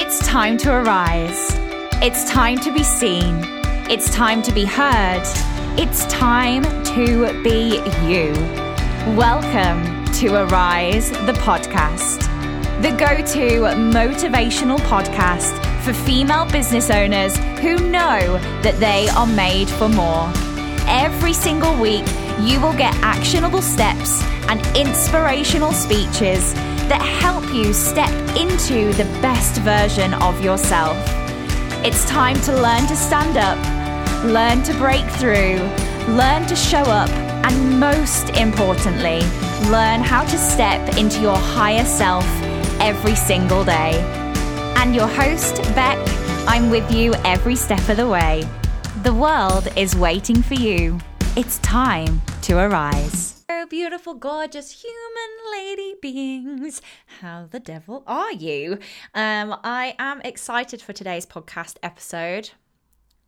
It's 0.00 0.24
time 0.24 0.56
to 0.58 0.70
arise. 0.72 1.50
It's 2.00 2.30
time 2.30 2.56
to 2.60 2.72
be 2.72 2.84
seen. 2.84 3.40
It's 3.90 4.08
time 4.14 4.42
to 4.42 4.52
be 4.52 4.64
heard. 4.64 5.24
It's 5.76 6.06
time 6.06 6.62
to 6.94 7.42
be 7.42 7.78
you. 8.06 8.32
Welcome 9.16 10.04
to 10.20 10.44
Arise, 10.44 11.10
the 11.10 11.32
podcast, 11.42 12.20
the 12.80 12.90
go 12.90 13.16
to 13.16 13.62
motivational 13.92 14.78
podcast 14.86 15.58
for 15.82 15.92
female 15.92 16.46
business 16.46 16.90
owners 16.90 17.36
who 17.58 17.76
know 17.90 18.38
that 18.62 18.76
they 18.78 19.08
are 19.16 19.26
made 19.26 19.68
for 19.68 19.88
more. 19.88 20.30
Every 20.86 21.32
single 21.32 21.74
week, 21.74 22.06
you 22.42 22.60
will 22.60 22.74
get 22.74 22.94
actionable 23.02 23.62
steps 23.62 24.22
and 24.48 24.64
inspirational 24.76 25.72
speeches 25.72 26.54
that 26.88 27.02
help 27.02 27.44
you 27.54 27.72
step 27.72 28.10
into 28.36 28.92
the 28.94 29.04
best 29.20 29.60
version 29.60 30.14
of 30.14 30.42
yourself. 30.42 30.96
It's 31.84 32.04
time 32.06 32.40
to 32.42 32.52
learn 32.52 32.86
to 32.86 32.96
stand 32.96 33.36
up, 33.36 33.58
learn 34.24 34.62
to 34.64 34.72
break 34.74 35.04
through, 35.12 35.58
learn 36.14 36.46
to 36.46 36.56
show 36.56 36.82
up, 36.82 37.10
and 37.44 37.78
most 37.78 38.30
importantly, 38.30 39.20
learn 39.70 40.00
how 40.00 40.24
to 40.24 40.38
step 40.38 40.96
into 40.96 41.20
your 41.20 41.36
higher 41.36 41.84
self 41.84 42.24
every 42.80 43.14
single 43.14 43.64
day. 43.64 43.92
And 44.76 44.94
your 44.94 45.08
host, 45.08 45.56
Beck, 45.74 45.98
I'm 46.48 46.70
with 46.70 46.90
you 46.90 47.14
every 47.24 47.56
step 47.56 47.86
of 47.88 47.98
the 47.98 48.08
way. 48.08 48.48
The 49.02 49.14
world 49.14 49.68
is 49.76 49.94
waiting 49.94 50.42
for 50.42 50.54
you. 50.54 50.98
It's 51.36 51.58
time 51.58 52.22
to 52.42 52.58
arise 52.58 53.37
beautiful, 53.68 54.14
gorgeous 54.14 54.82
human 54.82 55.52
lady 55.52 55.94
beings. 56.00 56.80
How 57.20 57.46
the 57.50 57.60
devil 57.60 58.02
are 58.06 58.32
you? 58.32 58.78
Um, 59.14 59.56
I 59.62 59.94
am 59.98 60.20
excited 60.22 60.80
for 60.80 60.92
today's 60.92 61.26
podcast 61.26 61.76
episode. 61.82 62.50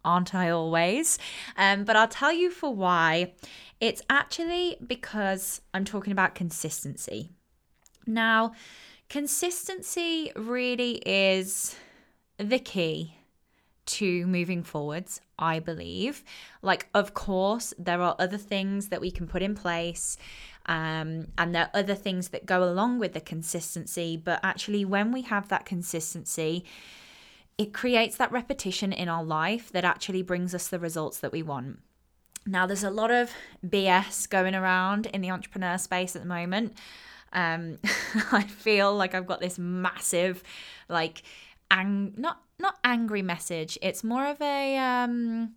Aren't 0.04 0.34
I 0.34 0.48
always? 0.50 1.18
Um, 1.56 1.84
but 1.84 1.96
I'll 1.96 2.08
tell 2.08 2.32
you 2.32 2.50
for 2.50 2.74
why. 2.74 3.34
It's 3.80 4.02
actually 4.08 4.78
because 4.86 5.60
I'm 5.74 5.84
talking 5.84 6.12
about 6.12 6.34
consistency. 6.34 7.30
Now, 8.06 8.52
consistency 9.08 10.32
really 10.34 11.02
is 11.04 11.76
the 12.38 12.58
key 12.58 13.14
to 13.98 14.26
moving 14.26 14.62
forwards, 14.62 15.20
I 15.38 15.58
believe. 15.58 16.22
Like, 16.62 16.88
of 16.94 17.14
course, 17.14 17.74
there 17.78 18.00
are 18.00 18.16
other 18.18 18.38
things 18.38 18.88
that 18.88 19.00
we 19.00 19.10
can 19.10 19.26
put 19.26 19.42
in 19.42 19.54
place. 19.54 20.16
Um, 20.66 21.28
and 21.38 21.54
there 21.54 21.64
are 21.64 21.80
other 21.80 21.94
things 21.94 22.28
that 22.28 22.46
go 22.46 22.62
along 22.62 22.98
with 22.98 23.12
the 23.12 23.20
consistency. 23.20 24.16
But 24.16 24.40
actually, 24.42 24.84
when 24.84 25.12
we 25.12 25.22
have 25.22 25.48
that 25.48 25.64
consistency, 25.64 26.64
it 27.58 27.74
creates 27.74 28.16
that 28.16 28.32
repetition 28.32 28.92
in 28.92 29.08
our 29.08 29.24
life 29.24 29.70
that 29.72 29.84
actually 29.84 30.22
brings 30.22 30.54
us 30.54 30.68
the 30.68 30.78
results 30.78 31.18
that 31.20 31.32
we 31.32 31.42
want. 31.42 31.80
Now, 32.46 32.66
there's 32.66 32.84
a 32.84 32.90
lot 32.90 33.10
of 33.10 33.30
BS 33.66 34.28
going 34.28 34.54
around 34.54 35.06
in 35.06 35.20
the 35.20 35.30
entrepreneur 35.30 35.76
space 35.76 36.16
at 36.16 36.22
the 36.22 36.28
moment. 36.28 36.74
Um, 37.32 37.78
I 38.32 38.44
feel 38.44 38.94
like 38.94 39.14
I've 39.14 39.26
got 39.26 39.40
this 39.40 39.58
massive, 39.58 40.42
like, 40.88 41.22
ang- 41.70 42.14
not 42.16 42.42
not 42.58 42.76
angry 42.84 43.22
message. 43.22 43.78
It's 43.80 44.04
more 44.04 44.26
of 44.26 44.40
a 44.42 44.76
um, 44.76 45.54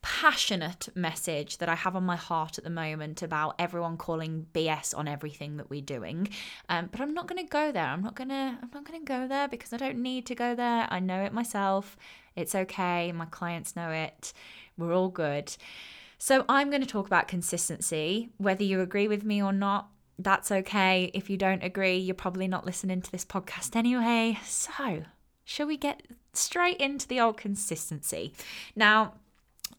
passionate 0.00 0.88
message 0.94 1.58
that 1.58 1.68
I 1.68 1.74
have 1.74 1.94
on 1.94 2.04
my 2.04 2.16
heart 2.16 2.58
at 2.58 2.64
the 2.64 2.70
moment 2.70 3.22
about 3.22 3.54
everyone 3.58 3.96
calling 3.96 4.46
BS 4.52 4.96
on 4.96 5.06
everything 5.06 5.58
that 5.58 5.70
we're 5.70 5.80
doing. 5.80 6.28
Um, 6.68 6.88
but 6.90 7.00
I'm 7.00 7.14
not 7.14 7.28
going 7.28 7.44
to 7.44 7.50
go 7.50 7.70
there. 7.70 7.84
I'm 7.84 8.02
not 8.02 8.16
going 8.16 8.30
to. 8.30 8.58
I'm 8.62 8.70
not 8.72 8.84
going 8.84 9.00
to 9.00 9.06
go 9.06 9.28
there 9.28 9.48
because 9.48 9.72
I 9.72 9.76
don't 9.76 9.98
need 9.98 10.26
to 10.26 10.34
go 10.34 10.54
there. 10.54 10.86
I 10.90 11.00
know 11.00 11.22
it 11.22 11.32
myself. 11.32 11.96
It's 12.34 12.54
okay. 12.54 13.12
My 13.12 13.26
clients 13.26 13.76
know 13.76 13.90
it. 13.90 14.32
We're 14.76 14.94
all 14.94 15.10
good. 15.10 15.54
So 16.18 16.44
I'm 16.48 16.70
going 16.70 16.82
to 16.82 16.88
talk 16.88 17.06
about 17.06 17.28
consistency. 17.28 18.30
Whether 18.38 18.64
you 18.64 18.80
agree 18.80 19.08
with 19.08 19.24
me 19.24 19.42
or 19.42 19.52
not, 19.52 19.88
that's 20.18 20.50
okay. 20.50 21.10
If 21.14 21.28
you 21.28 21.36
don't 21.36 21.62
agree, 21.62 21.98
you're 21.98 22.14
probably 22.14 22.48
not 22.48 22.64
listening 22.64 23.02
to 23.02 23.10
this 23.10 23.24
podcast 23.24 23.76
anyway. 23.76 24.38
So, 24.44 25.02
shall 25.44 25.66
we 25.66 25.76
get 25.76 26.02
straight 26.32 26.78
into 26.78 27.06
the 27.06 27.20
old 27.20 27.36
consistency. 27.36 28.32
Now, 28.74 29.14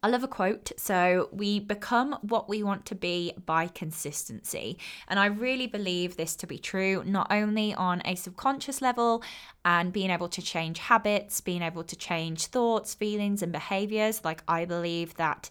I 0.02 0.10
love 0.10 0.24
a 0.24 0.28
quote. 0.28 0.72
So, 0.78 1.30
we 1.32 1.60
become 1.60 2.18
what 2.22 2.50
we 2.50 2.62
want 2.62 2.86
to 2.88 2.96
be 2.96 3.34
by 3.46 3.68
consistency. 3.68 4.78
And 5.08 5.20
I 5.20 5.28
really 5.28 5.68
believe 5.68 6.18
this 6.18 6.36
to 6.38 6.48
be 6.48 6.58
true, 6.58 7.04
not 7.06 7.28
only 7.32 7.74
on 7.74 8.02
a 8.04 8.16
subconscious 8.16 8.82
level 8.82 9.24
and 9.64 9.94
being 9.94 10.10
able 10.10 10.30
to 10.30 10.42
change 10.42 10.80
habits, 10.80 11.42
being 11.42 11.62
able 11.62 11.84
to 11.86 11.96
change 11.96 12.48
thoughts, 12.48 12.94
feelings, 12.94 13.42
and 13.42 13.52
behaviors. 13.52 14.26
Like, 14.26 14.44
I 14.48 14.66
believe 14.66 15.16
that 15.16 15.50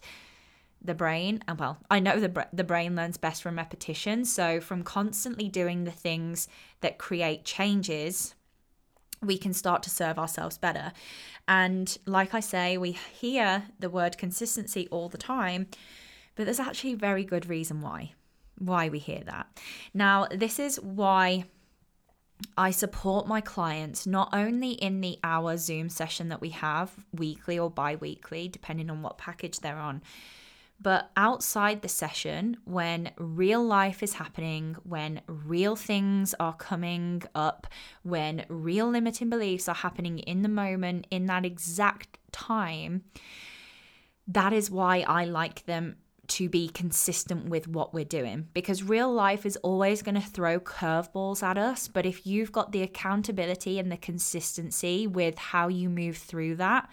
the 0.85 0.93
brain 0.93 1.41
and 1.47 1.57
well 1.57 1.77
i 1.89 1.97
know 1.97 2.19
the, 2.19 2.45
the 2.51 2.63
brain 2.65 2.93
learns 2.93 3.15
best 3.15 3.41
from 3.41 3.55
repetition 3.55 4.25
so 4.25 4.59
from 4.59 4.83
constantly 4.83 5.47
doing 5.47 5.85
the 5.85 5.91
things 5.91 6.49
that 6.81 6.97
create 6.97 7.45
changes 7.45 8.35
we 9.23 9.37
can 9.37 9.53
start 9.53 9.83
to 9.83 9.89
serve 9.89 10.19
ourselves 10.19 10.57
better. 10.57 10.91
And 11.47 11.97
like 12.05 12.33
I 12.33 12.39
say, 12.39 12.77
we 12.77 12.91
hear 12.91 13.63
the 13.79 13.89
word 13.89 14.17
consistency 14.17 14.87
all 14.91 15.09
the 15.09 15.17
time, 15.17 15.67
but 16.35 16.45
there's 16.45 16.59
actually 16.59 16.93
a 16.93 16.97
very 16.97 17.23
good 17.23 17.47
reason 17.47 17.81
why 17.81 18.13
why 18.59 18.87
we 18.87 18.99
hear 18.99 19.21
that. 19.25 19.47
Now, 19.93 20.27
this 20.29 20.59
is 20.59 20.79
why 20.79 21.45
I 22.57 22.71
support 22.71 23.27
my 23.27 23.41
clients 23.41 24.05
not 24.05 24.29
only 24.33 24.71
in 24.71 25.01
the 25.01 25.17
hour 25.23 25.57
Zoom 25.57 25.89
session 25.89 26.29
that 26.29 26.41
we 26.41 26.49
have 26.49 26.91
weekly 27.13 27.57
or 27.57 27.69
bi-weekly 27.69 28.47
depending 28.47 28.89
on 28.89 29.01
what 29.01 29.17
package 29.17 29.59
they're 29.59 29.77
on 29.77 30.01
but 30.79 31.11
outside 31.15 31.81
the 31.81 31.89
session, 31.89 32.57
when 32.65 33.11
real 33.17 33.63
life 33.63 34.03
is 34.03 34.13
happening, 34.13 34.75
when 34.83 35.21
real 35.27 35.75
things 35.75 36.35
are 36.39 36.53
coming 36.53 37.23
up, 37.33 37.67
when 38.03 38.45
real 38.49 38.89
limiting 38.89 39.29
beliefs 39.29 39.69
are 39.69 39.75
happening 39.75 40.19
in 40.19 40.41
the 40.41 40.49
moment, 40.49 41.07
in 41.09 41.25
that 41.27 41.45
exact 41.45 42.17
time, 42.31 43.03
that 44.27 44.53
is 44.53 44.69
why 44.69 45.05
I 45.07 45.25
like 45.25 45.65
them 45.65 45.97
to 46.25 46.47
be 46.47 46.69
consistent 46.69 47.49
with 47.49 47.67
what 47.67 47.93
we're 47.93 48.05
doing 48.05 48.47
because 48.53 48.81
real 48.81 49.11
life 49.11 49.45
is 49.45 49.57
always 49.57 50.01
going 50.01 50.15
to 50.15 50.21
throw 50.21 50.59
curveballs 50.59 51.43
at 51.43 51.57
us. 51.57 51.87
But 51.87 52.05
if 52.05 52.25
you've 52.25 52.51
got 52.51 52.71
the 52.71 52.81
accountability 52.81 53.77
and 53.77 53.91
the 53.91 53.97
consistency 53.97 55.05
with 55.05 55.37
how 55.37 55.67
you 55.67 55.89
move 55.89 56.17
through 56.17 56.55
that, 56.55 56.89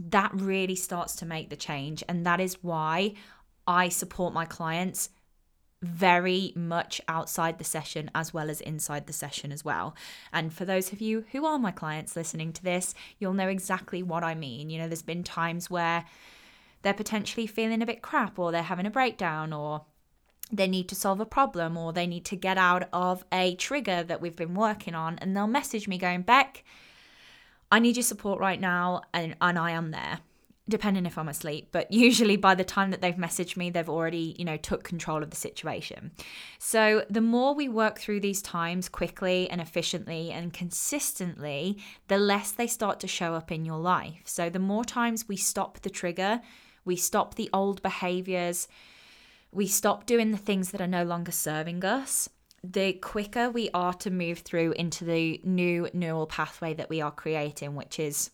that 0.00 0.30
really 0.34 0.76
starts 0.76 1.16
to 1.16 1.26
make 1.26 1.50
the 1.50 1.56
change. 1.56 2.02
And 2.08 2.24
that 2.26 2.40
is 2.40 2.62
why 2.62 3.14
I 3.66 3.88
support 3.88 4.32
my 4.32 4.44
clients 4.44 5.10
very 5.80 6.52
much 6.56 7.00
outside 7.06 7.58
the 7.58 7.64
session 7.64 8.10
as 8.14 8.34
well 8.34 8.50
as 8.50 8.60
inside 8.60 9.06
the 9.06 9.12
session 9.12 9.52
as 9.52 9.64
well. 9.64 9.94
And 10.32 10.52
for 10.52 10.64
those 10.64 10.92
of 10.92 11.00
you 11.00 11.24
who 11.30 11.46
are 11.46 11.58
my 11.58 11.70
clients 11.70 12.16
listening 12.16 12.52
to 12.54 12.64
this, 12.64 12.94
you'll 13.18 13.34
know 13.34 13.48
exactly 13.48 14.02
what 14.02 14.24
I 14.24 14.34
mean. 14.34 14.70
You 14.70 14.78
know, 14.78 14.88
there's 14.88 15.02
been 15.02 15.22
times 15.22 15.70
where 15.70 16.04
they're 16.82 16.94
potentially 16.94 17.46
feeling 17.46 17.82
a 17.82 17.86
bit 17.86 18.02
crap 18.02 18.38
or 18.38 18.50
they're 18.50 18.62
having 18.62 18.86
a 18.86 18.90
breakdown 18.90 19.52
or 19.52 19.84
they 20.50 20.66
need 20.66 20.88
to 20.88 20.94
solve 20.94 21.20
a 21.20 21.26
problem 21.26 21.76
or 21.76 21.92
they 21.92 22.06
need 22.06 22.24
to 22.24 22.36
get 22.36 22.58
out 22.58 22.88
of 22.92 23.24
a 23.30 23.54
trigger 23.56 24.02
that 24.02 24.20
we've 24.20 24.36
been 24.36 24.54
working 24.54 24.94
on 24.94 25.18
and 25.18 25.36
they'll 25.36 25.46
message 25.46 25.86
me 25.86 25.98
going, 25.98 26.22
Beck, 26.22 26.64
I 27.70 27.78
need 27.78 27.96
your 27.96 28.02
support 28.02 28.40
right 28.40 28.60
now, 28.60 29.02
and, 29.12 29.36
and 29.40 29.58
I 29.58 29.72
am 29.72 29.90
there 29.90 30.20
depending 30.68 31.06
if 31.06 31.16
I'm 31.16 31.28
asleep, 31.28 31.68
but 31.72 31.90
usually 31.92 32.36
by 32.36 32.54
the 32.54 32.64
time 32.64 32.90
that 32.90 33.00
they've 33.00 33.14
messaged 33.14 33.56
me, 33.56 33.70
they've 33.70 33.88
already, 33.88 34.36
you 34.38 34.44
know, 34.44 34.56
took 34.56 34.84
control 34.84 35.22
of 35.22 35.30
the 35.30 35.36
situation. 35.36 36.12
So 36.58 37.04
the 37.08 37.20
more 37.20 37.54
we 37.54 37.68
work 37.68 37.98
through 37.98 38.20
these 38.20 38.42
times 38.42 38.88
quickly 38.88 39.48
and 39.48 39.60
efficiently 39.60 40.30
and 40.30 40.52
consistently, 40.52 41.78
the 42.08 42.18
less 42.18 42.52
they 42.52 42.66
start 42.66 43.00
to 43.00 43.08
show 43.08 43.34
up 43.34 43.50
in 43.50 43.64
your 43.64 43.78
life. 43.78 44.22
So 44.24 44.50
the 44.50 44.58
more 44.58 44.84
times 44.84 45.26
we 45.26 45.36
stop 45.36 45.80
the 45.80 45.90
trigger, 45.90 46.40
we 46.84 46.96
stop 46.96 47.34
the 47.34 47.50
old 47.52 47.82
behaviors, 47.82 48.68
we 49.50 49.66
stop 49.66 50.04
doing 50.04 50.30
the 50.30 50.38
things 50.38 50.70
that 50.70 50.80
are 50.80 50.86
no 50.86 51.04
longer 51.04 51.32
serving 51.32 51.84
us, 51.84 52.28
the 52.64 52.94
quicker 52.94 53.50
we 53.50 53.70
are 53.72 53.94
to 53.94 54.10
move 54.10 54.40
through 54.40 54.72
into 54.72 55.04
the 55.04 55.40
new 55.44 55.88
neural 55.92 56.26
pathway 56.26 56.74
that 56.74 56.90
we 56.90 57.00
are 57.00 57.10
creating, 57.10 57.74
which 57.74 57.98
is 57.98 58.30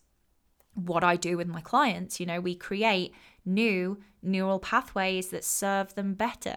what 0.73 1.03
I 1.03 1.15
do 1.15 1.37
with 1.37 1.47
my 1.47 1.61
clients. 1.61 2.19
You 2.19 2.25
know, 2.25 2.41
we 2.41 2.55
create 2.55 3.13
new 3.45 3.99
neural 4.21 4.59
pathways 4.59 5.29
that 5.29 5.43
serve 5.43 5.93
them 5.95 6.13
better. 6.15 6.55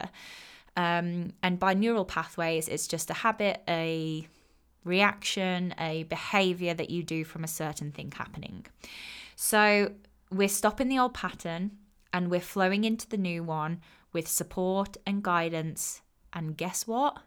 Um, 0.77 1.33
and 1.43 1.59
by 1.59 1.75
neural 1.75 2.05
pathways, 2.05 2.69
it's 2.69 2.87
just 2.87 3.11
a 3.11 3.15
habit, 3.15 3.63
a 3.69 4.27
reaction, 4.85 5.75
a 5.79 6.05
behavior 6.05 6.75
that 6.75 6.91
you 6.91 7.03
do 7.03 7.25
from 7.25 7.45
a 7.45 7.49
certain 7.49 7.93
thing 7.93 8.13
happening. 8.17 8.67
So 9.37 9.93
we're 10.31 10.49
stopping 10.49 10.89
the 10.89 10.99
old 10.99 11.15
pattern 11.15 11.73
and 12.13 12.31
we're 12.31 12.41
flowing 12.41 12.85
into 12.85 13.09
the 13.09 13.17
new 13.17 13.43
one 13.43 13.81
with 14.13 14.27
support 14.27 14.97
and 15.07 15.23
guidance. 15.23 16.03
And 16.33 16.57
guess 16.57 16.87
what? 16.87 17.19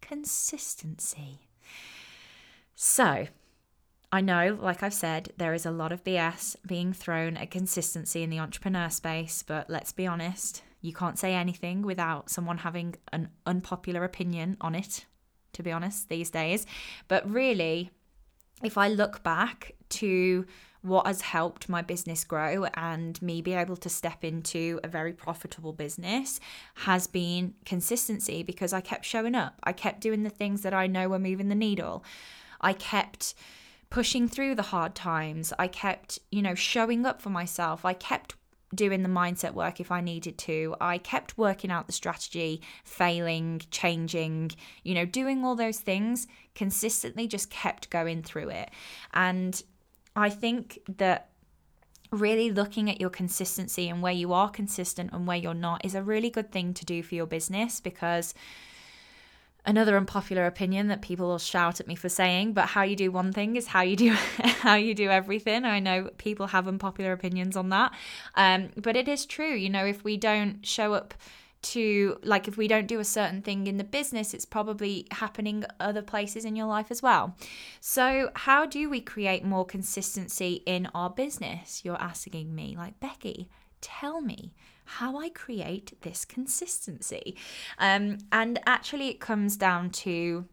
Consistency. 0.00 1.48
So, 2.74 3.26
I 4.12 4.20
know, 4.20 4.58
like 4.60 4.82
I've 4.82 4.94
said, 4.94 5.32
there 5.36 5.54
is 5.54 5.64
a 5.64 5.70
lot 5.70 5.92
of 5.92 6.02
BS 6.02 6.56
being 6.66 6.92
thrown 6.92 7.36
at 7.36 7.50
consistency 7.50 8.22
in 8.22 8.30
the 8.30 8.40
entrepreneur 8.40 8.88
space, 8.88 9.44
but 9.46 9.70
let's 9.70 9.92
be 9.92 10.06
honest, 10.06 10.62
you 10.80 10.92
can't 10.92 11.18
say 11.18 11.34
anything 11.34 11.82
without 11.82 12.30
someone 12.30 12.58
having 12.58 12.96
an 13.12 13.28
unpopular 13.46 14.02
opinion 14.02 14.56
on 14.60 14.74
it, 14.74 15.06
to 15.52 15.62
be 15.62 15.70
honest, 15.70 16.08
these 16.08 16.30
days. 16.30 16.66
But 17.06 17.30
really, 17.30 17.90
if 18.62 18.76
I 18.76 18.88
look 18.88 19.22
back 19.22 19.72
to 19.90 20.46
what 20.82 21.06
has 21.06 21.20
helped 21.20 21.68
my 21.68 21.82
business 21.82 22.24
grow 22.24 22.64
and 22.74 23.20
me 23.20 23.42
be 23.42 23.52
able 23.52 23.76
to 23.76 23.88
step 23.88 24.24
into 24.24 24.80
a 24.82 24.88
very 24.88 25.12
profitable 25.12 25.72
business 25.72 26.40
has 26.74 27.06
been 27.06 27.54
consistency 27.64 28.42
because 28.42 28.72
I 28.72 28.80
kept 28.80 29.04
showing 29.04 29.34
up. 29.34 29.58
I 29.62 29.72
kept 29.72 30.00
doing 30.00 30.22
the 30.22 30.30
things 30.30 30.62
that 30.62 30.74
I 30.74 30.86
know 30.86 31.08
were 31.08 31.18
moving 31.18 31.48
the 31.48 31.54
needle. 31.54 32.02
I 32.60 32.72
kept 32.72 33.34
pushing 33.90 34.28
through 34.28 34.54
the 34.54 34.62
hard 34.62 34.94
times. 34.94 35.52
I 35.58 35.66
kept, 35.66 36.18
you 36.30 36.42
know, 36.42 36.54
showing 36.54 37.04
up 37.04 37.20
for 37.20 37.30
myself. 37.30 37.84
I 37.84 37.92
kept 37.92 38.34
doing 38.74 39.02
the 39.02 39.08
mindset 39.08 39.52
work 39.52 39.80
if 39.80 39.90
I 39.90 40.00
needed 40.00 40.38
to. 40.38 40.76
I 40.80 40.98
kept 40.98 41.36
working 41.36 41.70
out 41.70 41.86
the 41.86 41.92
strategy, 41.92 42.62
failing, 42.84 43.62
changing, 43.70 44.52
you 44.84 44.94
know, 44.94 45.04
doing 45.04 45.44
all 45.44 45.56
those 45.56 45.80
things 45.80 46.28
consistently, 46.54 47.26
just 47.26 47.50
kept 47.50 47.90
going 47.90 48.22
through 48.22 48.50
it. 48.50 48.70
And 49.12 49.60
I 50.20 50.30
think 50.30 50.78
that 50.98 51.30
really 52.10 52.50
looking 52.50 52.90
at 52.90 53.00
your 53.00 53.10
consistency 53.10 53.88
and 53.88 54.02
where 54.02 54.12
you 54.12 54.32
are 54.32 54.50
consistent 54.50 55.12
and 55.12 55.26
where 55.26 55.36
you're 55.36 55.54
not 55.54 55.84
is 55.84 55.94
a 55.94 56.02
really 56.02 56.30
good 56.30 56.50
thing 56.50 56.74
to 56.74 56.84
do 56.84 57.02
for 57.02 57.14
your 57.14 57.26
business 57.26 57.80
because 57.80 58.34
another 59.64 59.96
unpopular 59.96 60.46
opinion 60.46 60.88
that 60.88 61.02
people 61.02 61.28
will 61.28 61.38
shout 61.38 61.78
at 61.78 61.86
me 61.86 61.94
for 61.94 62.08
saying 62.08 62.52
but 62.52 62.66
how 62.66 62.82
you 62.82 62.96
do 62.96 63.12
one 63.12 63.32
thing 63.32 63.54
is 63.54 63.68
how 63.68 63.82
you 63.82 63.94
do 63.94 64.10
how 64.60 64.74
you 64.74 64.94
do 64.94 65.08
everything. 65.08 65.64
I 65.64 65.78
know 65.78 66.10
people 66.18 66.48
have 66.48 66.66
unpopular 66.66 67.12
opinions 67.12 67.56
on 67.56 67.68
that. 67.68 67.92
Um, 68.34 68.70
but 68.76 68.96
it 68.96 69.06
is 69.06 69.26
true 69.26 69.54
you 69.54 69.70
know 69.70 69.84
if 69.86 70.02
we 70.02 70.16
don't 70.16 70.66
show 70.66 70.94
up 70.94 71.14
to 71.62 72.18
like 72.22 72.48
if 72.48 72.56
we 72.56 72.66
don't 72.68 72.86
do 72.86 73.00
a 73.00 73.04
certain 73.04 73.42
thing 73.42 73.66
in 73.66 73.76
the 73.76 73.84
business 73.84 74.32
it's 74.32 74.46
probably 74.46 75.06
happening 75.10 75.64
other 75.78 76.02
places 76.02 76.44
in 76.44 76.56
your 76.56 76.66
life 76.66 76.90
as 76.90 77.02
well 77.02 77.36
so 77.80 78.30
how 78.34 78.64
do 78.64 78.88
we 78.88 79.00
create 79.00 79.44
more 79.44 79.64
consistency 79.64 80.62
in 80.66 80.88
our 80.94 81.10
business 81.10 81.84
you're 81.84 82.00
asking 82.00 82.54
me 82.54 82.74
like 82.76 82.98
becky 83.00 83.48
tell 83.80 84.20
me 84.20 84.52
how 84.84 85.18
I 85.18 85.28
create 85.28 86.00
this 86.02 86.24
consistency. 86.24 87.36
Um, 87.78 88.18
and 88.32 88.58
actually, 88.66 89.08
it 89.08 89.20
comes 89.20 89.56
down 89.56 89.90
to 89.90 90.46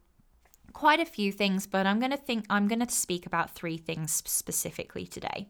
quite 0.74 1.00
a 1.00 1.06
few 1.06 1.32
things, 1.32 1.66
but 1.66 1.88
I'm 1.88 2.00
going 2.00 2.12
to 2.12 2.18
think 2.18 2.46
I'm 2.50 2.68
going 2.68 2.86
to 2.86 2.90
speak 2.90 3.26
about 3.26 3.50
three 3.50 3.78
things 3.78 4.12
specifically 4.12 5.08
today. 5.08 5.48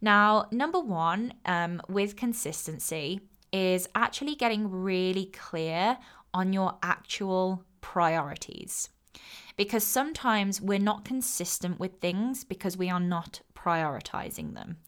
Now, 0.00 0.46
number 0.52 0.78
one, 0.78 1.34
um, 1.44 1.82
with 1.88 2.14
consistency, 2.14 3.20
is 3.52 3.88
actually 3.94 4.34
getting 4.34 4.70
really 4.70 5.26
clear 5.26 5.98
on 6.32 6.52
your 6.52 6.78
actual 6.82 7.64
priorities. 7.80 8.88
Because 9.56 9.84
sometimes 9.84 10.60
we're 10.60 10.78
not 10.78 11.04
consistent 11.04 11.78
with 11.78 12.00
things 12.00 12.44
because 12.44 12.76
we 12.76 12.88
are 12.88 13.00
not 13.00 13.40
prioritizing 13.54 14.54
them. 14.54 14.78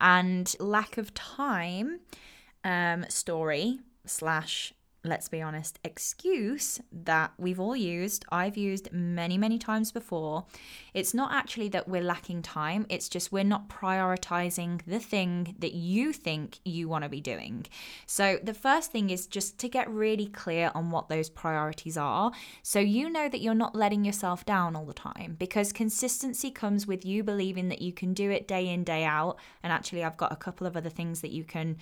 And 0.00 0.54
lack 0.58 0.98
of 0.98 1.14
time 1.14 2.00
um, 2.64 3.06
story 3.08 3.78
slash 4.04 4.74
let's 5.04 5.28
be 5.28 5.40
honest, 5.40 5.78
excuse 5.84 6.80
that 6.92 7.32
we've 7.38 7.60
all 7.60 7.76
used, 7.76 8.24
I've 8.30 8.56
used 8.56 8.92
many, 8.92 9.38
many 9.38 9.58
times 9.58 9.92
before. 9.92 10.44
It's 10.92 11.14
not 11.14 11.32
actually 11.32 11.68
that 11.70 11.88
we're 11.88 12.02
lacking 12.02 12.42
time, 12.42 12.86
it's 12.88 13.08
just 13.08 13.32
we're 13.32 13.44
not 13.44 13.68
prioritizing 13.68 14.82
the 14.86 14.98
thing 14.98 15.54
that 15.58 15.74
you 15.74 16.12
think 16.12 16.58
you 16.64 16.88
want 16.88 17.04
to 17.04 17.10
be 17.10 17.20
doing. 17.20 17.66
So, 18.06 18.38
the 18.42 18.54
first 18.54 18.92
thing 18.92 19.10
is 19.10 19.26
just 19.26 19.58
to 19.58 19.68
get 19.68 19.88
really 19.88 20.26
clear 20.26 20.70
on 20.74 20.90
what 20.90 21.08
those 21.08 21.30
priorities 21.30 21.96
are 21.96 22.32
so 22.62 22.78
you 22.78 23.10
know 23.10 23.28
that 23.28 23.40
you're 23.40 23.54
not 23.54 23.74
letting 23.74 24.04
yourself 24.04 24.44
down 24.44 24.76
all 24.76 24.84
the 24.84 24.92
time 24.94 25.36
because 25.38 25.72
consistency 25.72 26.50
comes 26.50 26.86
with 26.86 27.04
you 27.04 27.22
believing 27.22 27.68
that 27.68 27.82
you 27.82 27.92
can 27.92 28.12
do 28.14 28.30
it 28.30 28.48
day 28.48 28.68
in, 28.68 28.84
day 28.84 29.04
out. 29.04 29.38
And 29.62 29.72
actually, 29.72 30.04
I've 30.04 30.16
got 30.16 30.32
a 30.32 30.36
couple 30.36 30.66
of 30.66 30.76
other 30.76 30.90
things 30.90 31.20
that 31.20 31.30
you 31.30 31.44
can 31.44 31.76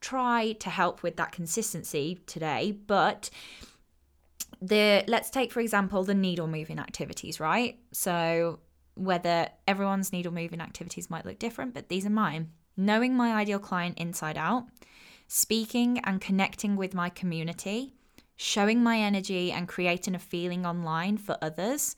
try 0.00 0.52
to 0.52 0.70
help 0.70 1.02
with 1.02 1.16
that 1.16 1.32
consistency 1.32 2.20
today, 2.26 2.72
but 2.86 3.30
the 4.62 5.04
let's 5.06 5.30
take 5.30 5.52
for 5.52 5.60
example 5.60 6.04
the 6.04 6.14
needle 6.14 6.46
moving 6.46 6.78
activities, 6.78 7.40
right? 7.40 7.78
So 7.92 8.60
whether 8.94 9.48
everyone's 9.66 10.12
needle 10.12 10.32
moving 10.32 10.60
activities 10.60 11.08
might 11.10 11.24
look 11.24 11.38
different, 11.38 11.74
but 11.74 11.88
these 11.88 12.04
are 12.04 12.10
mine. 12.10 12.50
Knowing 12.76 13.16
my 13.16 13.34
ideal 13.34 13.58
client 13.58 13.98
inside 13.98 14.36
out, 14.36 14.64
speaking 15.26 15.98
and 16.04 16.20
connecting 16.20 16.76
with 16.76 16.94
my 16.94 17.08
community, 17.08 17.94
showing 18.36 18.82
my 18.82 18.98
energy 18.98 19.52
and 19.52 19.68
creating 19.68 20.14
a 20.14 20.18
feeling 20.18 20.66
online 20.66 21.16
for 21.16 21.36
others, 21.42 21.96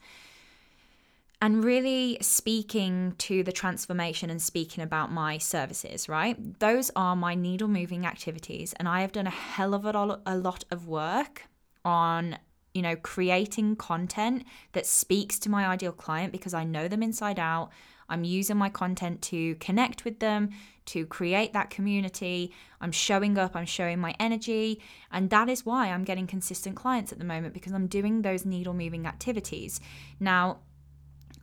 and 1.42 1.64
really 1.64 2.16
speaking 2.20 3.14
to 3.18 3.42
the 3.42 3.50
transformation 3.50 4.30
and 4.30 4.40
speaking 4.40 4.84
about 4.84 5.10
my 5.10 5.38
services, 5.38 6.08
right? 6.08 6.60
Those 6.60 6.92
are 6.94 7.16
my 7.16 7.34
needle 7.34 7.66
moving 7.66 8.06
activities. 8.06 8.72
And 8.74 8.88
I 8.88 9.00
have 9.00 9.10
done 9.10 9.26
a 9.26 9.30
hell 9.30 9.74
of 9.74 9.84
a 9.84 10.36
lot 10.36 10.64
of 10.70 10.86
work 10.86 11.48
on 11.84 12.38
you 12.74 12.80
know, 12.80 12.96
creating 12.96 13.76
content 13.76 14.44
that 14.72 14.86
speaks 14.86 15.38
to 15.40 15.50
my 15.50 15.66
ideal 15.66 15.92
client 15.92 16.32
because 16.32 16.54
I 16.54 16.64
know 16.64 16.88
them 16.88 17.02
inside 17.02 17.38
out. 17.38 17.70
I'm 18.08 18.24
using 18.24 18.56
my 18.56 18.68
content 18.68 19.20
to 19.22 19.56
connect 19.56 20.04
with 20.04 20.20
them, 20.20 20.50
to 20.86 21.06
create 21.06 21.52
that 21.52 21.70
community. 21.70 22.54
I'm 22.80 22.92
showing 22.92 23.36
up, 23.36 23.56
I'm 23.56 23.66
showing 23.66 23.98
my 23.98 24.14
energy. 24.18 24.80
And 25.10 25.28
that 25.30 25.48
is 25.48 25.66
why 25.66 25.88
I'm 25.88 26.04
getting 26.04 26.26
consistent 26.26 26.76
clients 26.76 27.12
at 27.12 27.18
the 27.18 27.24
moment 27.24 27.52
because 27.52 27.72
I'm 27.72 27.88
doing 27.88 28.22
those 28.22 28.46
needle 28.46 28.74
moving 28.74 29.06
activities. 29.06 29.80
Now, 30.18 30.60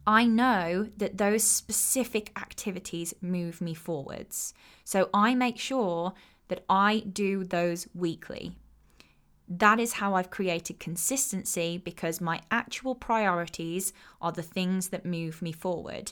I 0.10 0.26
know 0.26 0.90
that 0.98 1.20
those 1.20 1.44
specific 1.44 2.32
activities 2.36 3.14
move 3.22 3.62
me 3.62 3.76
forwards. 3.76 4.56
So 4.84 5.08
I 5.14 5.36
make 5.36 5.60
sure 5.60 6.14
that 6.48 6.66
I 6.68 7.02
do 7.02 7.44
those 7.44 7.88
weekly. 7.94 8.58
That 9.48 9.80
is 9.80 9.94
how 9.94 10.16
I've 10.16 10.32
created 10.32 10.80
consistency 10.80 11.78
because 11.78 12.20
my 12.20 12.42
actual 12.50 12.96
priorities 12.96 13.94
are 14.20 14.32
the 14.32 14.42
things 14.42 14.90
that 14.90 15.06
move 15.06 15.44
me 15.44 15.52
forward. 15.52 16.12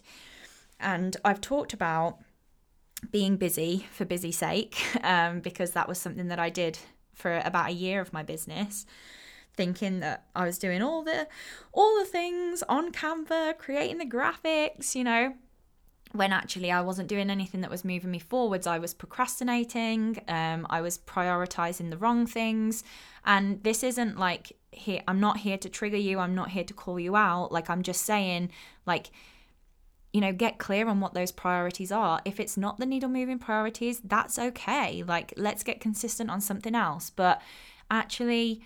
And 0.80 1.18
I've 1.26 1.42
talked 1.42 1.74
about 1.74 2.20
being 3.12 3.36
busy 3.36 3.88
for 3.92 4.06
busy 4.06 4.32
sake 4.32 4.78
um, 5.04 5.40
because 5.40 5.72
that 5.72 5.88
was 5.88 5.98
something 5.98 6.28
that 6.28 6.40
I 6.40 6.52
did 6.52 6.78
for 7.16 7.42
about 7.44 7.72
a 7.72 7.74
year 7.74 8.00
of 8.00 8.14
my 8.14 8.22
business 8.22 8.86
thinking 9.58 10.00
that 10.00 10.26
I 10.36 10.46
was 10.46 10.58
doing 10.58 10.82
all 10.82 11.04
the 11.04 11.28
all 11.74 12.00
the 12.00 12.06
things 12.06 12.64
on 12.70 12.92
Canva, 12.92 13.58
creating 13.58 13.98
the 13.98 14.06
graphics, 14.06 14.96
you 14.96 15.04
know, 15.04 15.34
when 16.14 16.32
actually 16.32 16.72
I 16.72 16.82
wasn't 16.82 17.10
doing 17.10 17.30
anything 17.30 17.62
that 17.62 17.70
was 17.70 17.84
moving 17.84 18.12
me 18.12 18.20
forwards. 18.20 18.66
I 18.68 18.80
was 18.80 18.94
procrastinating, 18.94 20.20
um, 20.28 20.66
I 20.70 20.82
was 20.82 20.98
prioritizing 20.98 21.90
the 21.90 21.98
wrong 21.98 22.26
things. 22.26 22.84
And 23.26 23.62
this 23.64 23.84
isn't 23.84 24.18
like 24.18 24.54
here, 24.72 25.02
I'm 25.08 25.20
not 25.20 25.38
here 25.38 25.58
to 25.58 25.70
trigger 25.70 25.98
you, 25.98 26.20
I'm 26.20 26.36
not 26.36 26.52
here 26.52 26.64
to 26.64 26.74
call 26.74 27.00
you 27.00 27.16
out. 27.16 27.52
Like, 27.52 27.70
I'm 27.70 27.84
just 27.84 28.02
saying, 28.02 28.52
like, 28.86 29.10
you 30.14 30.22
know, 30.22 30.32
get 30.32 30.58
clear 30.58 30.88
on 30.88 31.00
what 31.00 31.14
those 31.14 31.32
priorities 31.32 31.92
are. 31.92 32.22
If 32.26 32.40
it's 32.40 32.58
not 32.58 32.80
the 32.80 32.86
needle 32.86 33.10
moving 33.10 33.40
priorities, 33.40 34.00
that's 34.00 34.40
okay. 34.40 35.04
Like, 35.04 35.34
let's 35.36 35.64
get 35.64 35.82
consistent 35.82 36.30
on 36.30 36.42
something 36.42 36.74
else. 36.74 37.10
But 37.10 37.42
actually, 37.92 38.62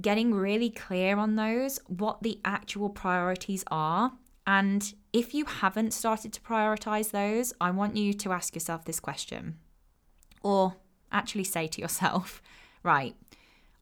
getting 0.00 0.34
really 0.34 0.70
clear 0.70 1.16
on 1.16 1.36
those, 1.36 1.78
what 1.86 2.22
the 2.22 2.40
actual 2.44 2.90
priorities 2.90 3.64
are. 3.70 4.12
And 4.46 4.94
if 5.12 5.34
you 5.34 5.44
haven't 5.44 5.92
started 5.92 6.32
to 6.34 6.40
prioritize 6.40 7.10
those, 7.10 7.52
I 7.60 7.70
want 7.70 7.96
you 7.96 8.12
to 8.14 8.32
ask 8.32 8.54
yourself 8.54 8.84
this 8.84 9.00
question 9.00 9.56
or 10.42 10.76
actually 11.10 11.44
say 11.44 11.66
to 11.66 11.80
yourself, 11.80 12.42
right, 12.82 13.16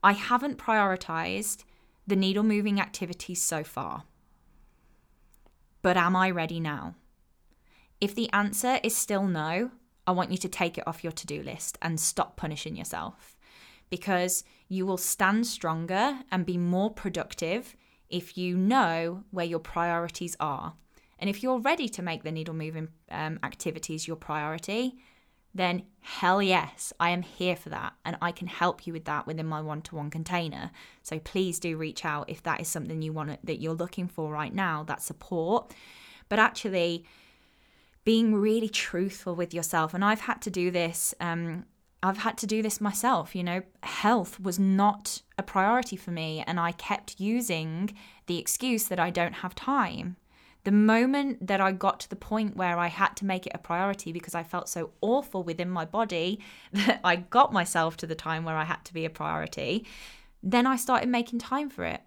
I 0.02 0.12
haven't 0.12 0.58
prioritized 0.58 1.64
the 2.06 2.16
needle 2.16 2.42
moving 2.42 2.80
activities 2.80 3.42
so 3.42 3.64
far. 3.64 4.04
But 5.82 5.96
am 5.96 6.16
I 6.16 6.30
ready 6.30 6.60
now? 6.60 6.94
If 8.00 8.14
the 8.14 8.30
answer 8.32 8.78
is 8.82 8.96
still 8.96 9.26
no, 9.26 9.70
I 10.06 10.12
want 10.12 10.30
you 10.30 10.38
to 10.38 10.48
take 10.48 10.76
it 10.78 10.86
off 10.86 11.02
your 11.02 11.12
to 11.12 11.26
do 11.26 11.42
list 11.42 11.78
and 11.80 11.98
stop 11.98 12.36
punishing 12.36 12.76
yourself 12.76 13.33
because 13.90 14.44
you 14.68 14.86
will 14.86 14.96
stand 14.96 15.46
stronger 15.46 16.20
and 16.30 16.46
be 16.46 16.58
more 16.58 16.90
productive 16.90 17.76
if 18.08 18.36
you 18.36 18.56
know 18.56 19.24
where 19.30 19.46
your 19.46 19.58
priorities 19.58 20.36
are. 20.40 20.74
And 21.18 21.30
if 21.30 21.42
you're 21.42 21.60
ready 21.60 21.88
to 21.88 22.02
make 22.02 22.22
the 22.22 22.32
needle 22.32 22.54
moving 22.54 22.88
um, 23.10 23.38
activities 23.42 24.06
your 24.06 24.16
priority, 24.16 24.96
then 25.54 25.84
hell 26.00 26.42
yes, 26.42 26.92
I 26.98 27.10
am 27.10 27.22
here 27.22 27.54
for 27.54 27.68
that. 27.68 27.92
And 28.04 28.16
I 28.20 28.32
can 28.32 28.48
help 28.48 28.86
you 28.86 28.92
with 28.92 29.04
that 29.04 29.26
within 29.26 29.46
my 29.46 29.60
one 29.60 29.82
to 29.82 29.94
one 29.94 30.10
container. 30.10 30.72
So 31.02 31.20
please 31.20 31.60
do 31.60 31.76
reach 31.76 32.04
out 32.04 32.28
if 32.28 32.42
that 32.42 32.60
is 32.60 32.68
something 32.68 33.00
you 33.00 33.12
want 33.12 33.46
that 33.46 33.60
you're 33.60 33.72
looking 33.74 34.08
for 34.08 34.32
right 34.32 34.52
now, 34.52 34.82
that 34.84 35.02
support. 35.02 35.72
but 36.28 36.38
actually 36.38 37.04
being 38.04 38.34
really 38.34 38.68
truthful 38.68 39.34
with 39.34 39.54
yourself. 39.54 39.94
And 39.94 40.04
I've 40.04 40.20
had 40.20 40.42
to 40.42 40.50
do 40.50 40.70
this. 40.70 41.14
Um, 41.20 41.64
I've 42.04 42.18
had 42.18 42.36
to 42.38 42.46
do 42.46 42.60
this 42.60 42.82
myself. 42.82 43.34
You 43.34 43.42
know, 43.42 43.62
health 43.82 44.38
was 44.38 44.58
not 44.58 45.22
a 45.38 45.42
priority 45.42 45.96
for 45.96 46.10
me, 46.10 46.44
and 46.46 46.60
I 46.60 46.72
kept 46.72 47.18
using 47.18 47.96
the 48.26 48.38
excuse 48.38 48.84
that 48.84 49.00
I 49.00 49.08
don't 49.08 49.36
have 49.36 49.54
time. 49.54 50.16
The 50.64 50.70
moment 50.70 51.46
that 51.46 51.62
I 51.62 51.72
got 51.72 52.00
to 52.00 52.10
the 52.10 52.16
point 52.16 52.56
where 52.56 52.78
I 52.78 52.88
had 52.88 53.16
to 53.16 53.24
make 53.24 53.46
it 53.46 53.52
a 53.54 53.58
priority 53.58 54.12
because 54.12 54.34
I 54.34 54.42
felt 54.42 54.68
so 54.68 54.90
awful 55.00 55.42
within 55.42 55.70
my 55.70 55.86
body 55.86 56.40
that 56.72 57.00
I 57.02 57.16
got 57.16 57.54
myself 57.54 57.96
to 57.98 58.06
the 58.06 58.14
time 58.14 58.44
where 58.44 58.56
I 58.56 58.64
had 58.64 58.84
to 58.84 58.94
be 58.94 59.06
a 59.06 59.10
priority, 59.10 59.86
then 60.42 60.66
I 60.66 60.76
started 60.76 61.08
making 61.08 61.38
time 61.38 61.70
for 61.70 61.86
it 61.86 62.02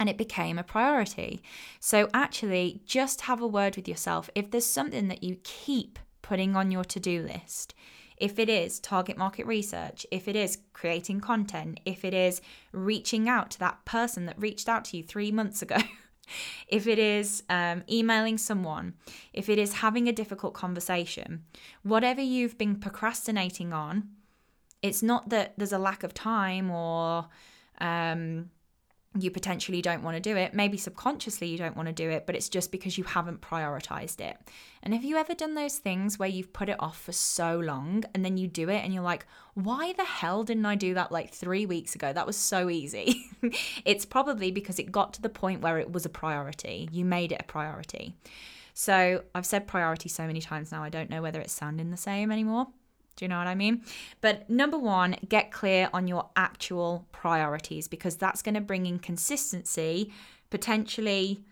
and 0.00 0.08
it 0.08 0.18
became 0.18 0.58
a 0.58 0.64
priority. 0.64 1.40
So, 1.78 2.08
actually, 2.12 2.80
just 2.84 3.22
have 3.22 3.40
a 3.40 3.46
word 3.46 3.76
with 3.76 3.86
yourself. 3.86 4.28
If 4.34 4.50
there's 4.50 4.66
something 4.66 5.06
that 5.06 5.22
you 5.22 5.38
keep 5.44 6.00
putting 6.20 6.56
on 6.56 6.72
your 6.72 6.84
to 6.84 6.98
do 6.98 7.22
list, 7.22 7.74
if 8.20 8.38
it 8.38 8.48
is 8.48 8.78
target 8.78 9.16
market 9.16 9.46
research, 9.46 10.06
if 10.10 10.28
it 10.28 10.36
is 10.36 10.58
creating 10.74 11.20
content, 11.20 11.80
if 11.84 12.04
it 12.04 12.14
is 12.14 12.40
reaching 12.70 13.28
out 13.28 13.50
to 13.50 13.58
that 13.58 13.84
person 13.84 14.26
that 14.26 14.40
reached 14.40 14.68
out 14.68 14.84
to 14.84 14.98
you 14.98 15.02
three 15.02 15.32
months 15.32 15.62
ago, 15.62 15.78
if 16.68 16.86
it 16.86 16.98
is 16.98 17.42
um, 17.48 17.82
emailing 17.90 18.36
someone, 18.36 18.94
if 19.32 19.48
it 19.48 19.58
is 19.58 19.74
having 19.74 20.06
a 20.06 20.12
difficult 20.12 20.52
conversation, 20.52 21.44
whatever 21.82 22.20
you've 22.20 22.58
been 22.58 22.76
procrastinating 22.76 23.72
on, 23.72 24.10
it's 24.82 25.02
not 25.02 25.30
that 25.30 25.54
there's 25.56 25.72
a 25.72 25.78
lack 25.78 26.02
of 26.02 26.14
time 26.14 26.70
or 26.70 27.26
um, 27.80 28.50
you 29.18 29.30
potentially 29.30 29.82
don't 29.82 30.04
want 30.04 30.16
to 30.16 30.20
do 30.20 30.36
it. 30.36 30.54
Maybe 30.54 30.76
subconsciously 30.76 31.48
you 31.48 31.58
don't 31.58 31.76
want 31.76 31.88
to 31.88 31.92
do 31.92 32.08
it, 32.10 32.26
but 32.26 32.36
it's 32.36 32.48
just 32.48 32.70
because 32.70 32.96
you 32.96 33.02
haven't 33.02 33.40
prioritized 33.40 34.20
it. 34.20 34.36
And 34.84 34.94
have 34.94 35.02
you 35.02 35.16
ever 35.16 35.34
done 35.34 35.54
those 35.54 35.78
things 35.78 36.16
where 36.16 36.28
you've 36.28 36.52
put 36.52 36.68
it 36.68 36.76
off 36.78 37.00
for 37.00 37.10
so 37.10 37.58
long 37.58 38.04
and 38.14 38.24
then 38.24 38.36
you 38.36 38.46
do 38.46 38.68
it 38.68 38.84
and 38.84 38.94
you're 38.94 39.02
like, 39.02 39.26
why 39.54 39.94
the 39.94 40.04
hell 40.04 40.44
didn't 40.44 40.64
I 40.64 40.76
do 40.76 40.94
that 40.94 41.10
like 41.10 41.32
three 41.32 41.66
weeks 41.66 41.96
ago? 41.96 42.12
That 42.12 42.26
was 42.26 42.36
so 42.36 42.70
easy. 42.70 43.24
it's 43.84 44.04
probably 44.04 44.52
because 44.52 44.78
it 44.78 44.92
got 44.92 45.12
to 45.14 45.22
the 45.22 45.28
point 45.28 45.60
where 45.60 45.78
it 45.78 45.92
was 45.92 46.06
a 46.06 46.10
priority. 46.10 46.88
You 46.92 47.04
made 47.04 47.32
it 47.32 47.40
a 47.40 47.44
priority. 47.44 48.14
So 48.74 49.24
I've 49.34 49.44
said 49.44 49.66
priority 49.66 50.08
so 50.08 50.24
many 50.24 50.40
times 50.40 50.70
now, 50.70 50.84
I 50.84 50.88
don't 50.88 51.10
know 51.10 51.20
whether 51.20 51.40
it's 51.40 51.52
sounding 51.52 51.90
the 51.90 51.96
same 51.96 52.30
anymore. 52.30 52.68
Do 53.20 53.26
you 53.26 53.28
know 53.28 53.36
what 53.36 53.48
I 53.48 53.54
mean? 53.54 53.82
But 54.22 54.48
number 54.48 54.78
one, 54.78 55.14
get 55.28 55.52
clear 55.52 55.90
on 55.92 56.08
your 56.08 56.30
actual 56.36 57.06
priorities 57.12 57.86
because 57.86 58.16
that's 58.16 58.40
going 58.40 58.54
to 58.54 58.62
bring 58.62 58.86
in 58.86 58.98
consistency, 58.98 60.10
potentially 60.48 61.44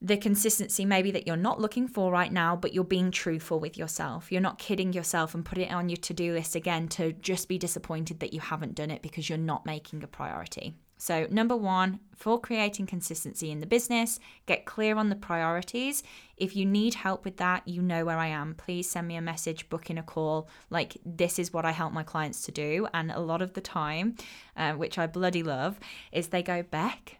the 0.00 0.16
consistency 0.16 0.86
maybe 0.86 1.10
that 1.10 1.26
you're 1.26 1.36
not 1.36 1.60
looking 1.60 1.86
for 1.86 2.10
right 2.10 2.32
now, 2.32 2.56
but 2.56 2.72
you're 2.72 2.82
being 2.82 3.10
truthful 3.10 3.60
with 3.60 3.76
yourself. 3.76 4.32
You're 4.32 4.40
not 4.40 4.58
kidding 4.58 4.94
yourself 4.94 5.34
and 5.34 5.44
putting 5.44 5.68
it 5.68 5.72
on 5.74 5.90
your 5.90 5.98
to 5.98 6.14
do 6.14 6.32
list 6.32 6.54
again 6.54 6.88
to 6.88 7.12
just 7.12 7.46
be 7.46 7.58
disappointed 7.58 8.20
that 8.20 8.32
you 8.32 8.40
haven't 8.40 8.74
done 8.74 8.90
it 8.90 9.02
because 9.02 9.28
you're 9.28 9.36
not 9.36 9.66
making 9.66 10.02
a 10.02 10.06
priority. 10.06 10.78
So, 10.96 11.26
number 11.30 11.56
one, 11.56 12.00
for 12.14 12.40
creating 12.40 12.86
consistency 12.86 13.50
in 13.50 13.60
the 13.60 13.66
business, 13.66 14.20
get 14.46 14.64
clear 14.64 14.96
on 14.96 15.08
the 15.08 15.16
priorities. 15.16 16.02
If 16.36 16.54
you 16.54 16.64
need 16.64 16.94
help 16.94 17.24
with 17.24 17.36
that, 17.38 17.66
you 17.66 17.82
know 17.82 18.04
where 18.04 18.18
I 18.18 18.28
am. 18.28 18.54
Please 18.54 18.88
send 18.88 19.08
me 19.08 19.16
a 19.16 19.20
message, 19.20 19.68
book 19.68 19.90
in 19.90 19.98
a 19.98 20.02
call. 20.02 20.48
Like, 20.70 20.96
this 21.04 21.38
is 21.38 21.52
what 21.52 21.64
I 21.64 21.72
help 21.72 21.92
my 21.92 22.04
clients 22.04 22.42
to 22.42 22.52
do. 22.52 22.86
And 22.94 23.10
a 23.10 23.20
lot 23.20 23.42
of 23.42 23.54
the 23.54 23.60
time, 23.60 24.16
uh, 24.56 24.74
which 24.74 24.98
I 24.98 25.06
bloody 25.06 25.42
love, 25.42 25.80
is 26.12 26.28
they 26.28 26.42
go, 26.42 26.62
Beck, 26.62 27.18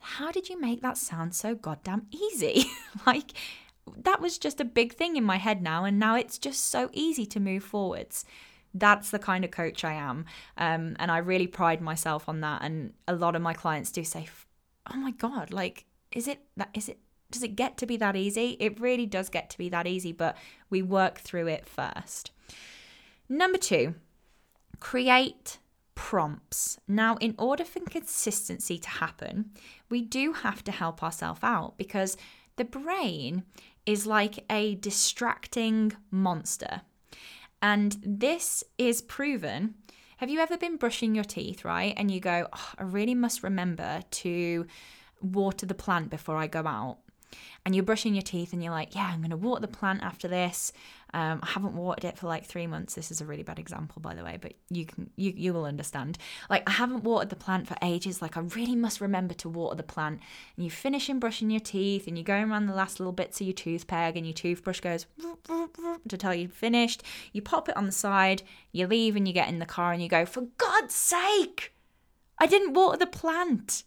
how 0.00 0.30
did 0.32 0.48
you 0.48 0.60
make 0.60 0.80
that 0.82 0.96
sound 0.96 1.34
so 1.34 1.54
goddamn 1.54 2.06
easy? 2.10 2.64
like, 3.06 3.32
that 3.96 4.20
was 4.20 4.38
just 4.38 4.60
a 4.60 4.64
big 4.64 4.94
thing 4.94 5.16
in 5.16 5.24
my 5.24 5.36
head 5.36 5.62
now, 5.62 5.84
and 5.84 5.98
now 5.98 6.16
it's 6.16 6.38
just 6.38 6.64
so 6.70 6.88
easy 6.92 7.26
to 7.26 7.40
move 7.40 7.62
forwards 7.62 8.24
that's 8.74 9.10
the 9.10 9.18
kind 9.18 9.44
of 9.44 9.50
coach 9.50 9.84
I 9.84 9.94
am. 9.94 10.26
Um, 10.58 10.96
and 10.98 11.10
I 11.10 11.18
really 11.18 11.46
pride 11.46 11.80
myself 11.80 12.28
on 12.28 12.40
that. 12.40 12.62
And 12.62 12.92
a 13.06 13.14
lot 13.14 13.36
of 13.36 13.42
my 13.42 13.54
clients 13.54 13.90
do 13.90 14.04
say, 14.04 14.28
oh 14.92 14.96
my 14.96 15.12
God, 15.12 15.52
like, 15.52 15.86
is 16.10 16.28
it 16.28 16.40
that, 16.56 16.70
is 16.74 16.88
it, 16.88 16.98
does 17.30 17.42
it 17.42 17.56
get 17.56 17.76
to 17.78 17.86
be 17.86 17.96
that 17.96 18.16
easy? 18.16 18.56
It 18.60 18.80
really 18.80 19.06
does 19.06 19.28
get 19.28 19.50
to 19.50 19.58
be 19.58 19.68
that 19.70 19.86
easy, 19.86 20.12
but 20.12 20.36
we 20.70 20.82
work 20.82 21.18
through 21.18 21.48
it 21.48 21.66
first. 21.66 22.30
Number 23.28 23.58
two, 23.58 23.94
create 24.80 25.58
prompts. 25.94 26.78
Now, 26.86 27.16
in 27.16 27.34
order 27.38 27.64
for 27.64 27.80
consistency 27.80 28.78
to 28.78 28.88
happen, 28.88 29.50
we 29.88 30.02
do 30.02 30.32
have 30.32 30.62
to 30.64 30.72
help 30.72 31.02
ourselves 31.02 31.40
out 31.42 31.78
because 31.78 32.16
the 32.56 32.64
brain 32.64 33.44
is 33.86 34.06
like 34.06 34.44
a 34.50 34.74
distracting 34.76 35.92
monster. 36.10 36.82
And 37.64 37.96
this 38.02 38.62
is 38.76 39.00
proven. 39.00 39.76
Have 40.18 40.28
you 40.28 40.38
ever 40.40 40.58
been 40.58 40.76
brushing 40.76 41.14
your 41.14 41.24
teeth, 41.24 41.64
right? 41.64 41.94
And 41.96 42.10
you 42.10 42.20
go, 42.20 42.46
oh, 42.52 42.72
I 42.76 42.82
really 42.82 43.14
must 43.14 43.42
remember 43.42 44.02
to 44.10 44.66
water 45.22 45.64
the 45.64 45.74
plant 45.74 46.10
before 46.10 46.36
I 46.36 46.46
go 46.46 46.66
out 46.66 46.98
and 47.64 47.74
you're 47.74 47.84
brushing 47.84 48.14
your 48.14 48.22
teeth 48.22 48.52
and 48.52 48.62
you're 48.62 48.72
like, 48.72 48.94
yeah, 48.94 49.10
I'm 49.12 49.20
going 49.20 49.30
to 49.30 49.36
water 49.36 49.60
the 49.60 49.68
plant 49.68 50.02
after 50.02 50.28
this. 50.28 50.72
Um, 51.14 51.38
I 51.44 51.46
haven't 51.46 51.76
watered 51.76 52.04
it 52.04 52.18
for 52.18 52.26
like 52.26 52.44
three 52.44 52.66
months. 52.66 52.94
This 52.94 53.12
is 53.12 53.20
a 53.20 53.24
really 53.24 53.44
bad 53.44 53.60
example, 53.60 54.02
by 54.02 54.14
the 54.14 54.24
way, 54.24 54.36
but 54.40 54.54
you 54.68 54.84
can 54.84 55.10
you 55.14 55.32
you 55.36 55.54
will 55.54 55.64
understand. 55.64 56.18
Like 56.50 56.68
I 56.68 56.72
haven't 56.72 57.04
watered 57.04 57.30
the 57.30 57.36
plant 57.36 57.68
for 57.68 57.76
ages. 57.82 58.20
Like 58.20 58.36
I 58.36 58.40
really 58.40 58.74
must 58.74 59.00
remember 59.00 59.32
to 59.34 59.48
water 59.48 59.76
the 59.76 59.84
plant. 59.84 60.18
And 60.56 60.64
you 60.64 60.72
finish 60.72 61.08
in 61.08 61.20
brushing 61.20 61.50
your 61.50 61.60
teeth, 61.60 62.08
and 62.08 62.18
you're 62.18 62.24
going 62.24 62.50
around 62.50 62.66
the 62.66 62.74
last 62.74 62.98
little 62.98 63.12
bits 63.12 63.40
of 63.40 63.46
your 63.46 63.54
toothpick, 63.54 64.16
and 64.16 64.26
your 64.26 64.34
toothbrush 64.34 64.80
goes 64.80 65.06
to 66.08 66.16
tell 66.18 66.34
you 66.34 66.48
finished. 66.48 67.04
You 67.32 67.42
pop 67.42 67.68
it 67.68 67.76
on 67.76 67.86
the 67.86 67.92
side. 67.92 68.42
You 68.72 68.88
leave, 68.88 69.14
and 69.14 69.28
you 69.28 69.32
get 69.32 69.48
in 69.48 69.60
the 69.60 69.66
car, 69.66 69.92
and 69.92 70.02
you 70.02 70.08
go, 70.08 70.26
for 70.26 70.48
God's 70.58 70.96
sake, 70.96 71.74
I 72.38 72.46
didn't 72.46 72.74
water 72.74 72.98
the 72.98 73.06
plant. 73.06 73.84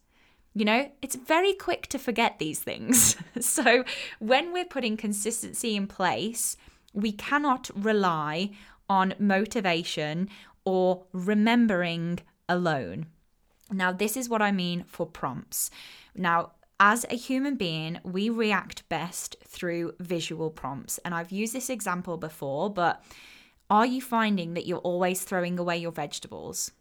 You 0.54 0.66
know, 0.66 0.92
it's 1.02 1.16
very 1.16 1.54
quick 1.54 1.88
to 1.88 2.00
forget 2.00 2.40
these 2.40 2.60
things. 2.60 3.16
so, 3.40 3.84
when 4.20 4.52
we're 4.52 4.66
putting 4.66 4.98
consistency 4.98 5.76
in 5.76 5.88
place, 5.88 6.58
we 6.94 7.12
cannot 7.12 7.70
rely 7.76 8.52
on 8.90 9.14
motivation 9.20 10.30
or 10.66 11.04
remembering 11.14 12.20
alone. 12.50 13.08
Now, 13.72 13.92
this 13.92 14.18
is 14.18 14.30
what 14.30 14.42
I 14.42 14.52
mean 14.52 14.86
for 14.88 15.06
prompts. 15.06 15.70
Now, 16.16 16.52
as 16.80 17.06
a 17.10 17.16
human 17.16 17.56
being, 17.56 18.00
we 18.04 18.30
react 18.30 18.88
best 18.88 19.36
through 19.46 19.94
visual 20.00 20.50
prompts. 20.50 21.00
And 21.00 21.14
I've 21.14 21.32
used 21.32 21.54
this 21.54 21.70
example 21.70 22.18
before, 22.18 22.70
but 22.70 23.04
are 23.70 23.86
you 23.86 24.02
finding 24.02 24.54
that 24.54 24.66
you're 24.66 24.78
always 24.80 25.24
throwing 25.24 25.60
away 25.60 25.78
your 25.78 25.92
vegetables? 25.92 26.72